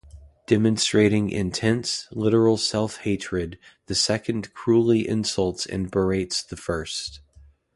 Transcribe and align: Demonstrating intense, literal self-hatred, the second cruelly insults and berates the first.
Demonstrating 0.47 1.29
intense, 1.29 2.07
literal 2.11 2.57
self-hatred, 2.57 3.59
the 3.85 3.93
second 3.93 4.51
cruelly 4.51 5.07
insults 5.07 5.67
and 5.67 5.91
berates 5.91 6.41
the 6.41 6.57
first. 6.57 7.19